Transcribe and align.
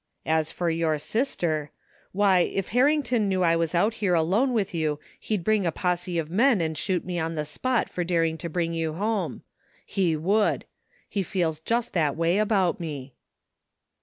As 0.25 0.51
for 0.51 0.67
your 0.71 0.97
sister! 0.97 1.69
Why, 2.11 2.39
if 2.39 2.69
Harrington 2.69 3.29
knew 3.29 3.43
I 3.43 3.55
was 3.55 3.75
out 3.75 3.93
here 4.01 4.15
alone 4.15 4.51
with 4.51 4.73
you 4.73 4.99
he'd 5.19 5.43
bring 5.43 5.63
a 5.63 5.71
posse 5.71 6.17
of 6.17 6.31
men 6.31 6.59
and 6.59 6.75
shoot 6.75 7.05
me 7.05 7.19
on 7.19 7.35
the 7.35 7.45
spot 7.45 7.87
for 7.87 8.03
dar 8.03 8.23
ing 8.23 8.39
to 8.39 8.49
bring 8.49 8.73
you 8.73 8.93
home. 8.93 9.43
He 9.85 10.15
would 10.15 10.65
He 11.07 11.21
feels 11.21 11.59
just 11.59 11.93
that 11.93 12.17
way 12.17 12.39
about 12.39 12.79
me." 12.79 13.13